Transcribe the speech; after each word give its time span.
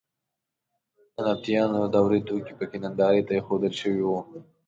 د 1.13 1.15
نبطیانو 1.27 1.77
د 1.83 1.85
دورې 1.95 2.19
توکي 2.27 2.53
په 2.59 2.65
کې 2.69 2.77
نندارې 2.83 3.21
ته 3.27 3.33
اېښودل 3.35 3.73
شوي 3.81 4.03
وو. 4.05 4.19